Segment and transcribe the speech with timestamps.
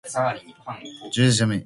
[0.03, 0.49] 土
[1.21, 1.59] 日休み。